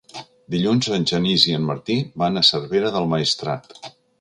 Dilluns 0.53 0.87
en 0.95 1.05
Genís 1.11 1.45
i 1.51 1.53
en 1.57 1.67
Martí 1.73 1.99
van 2.25 2.41
a 2.41 2.45
Cervera 2.51 2.93
del 2.97 3.09
Maestrat. 3.13 3.71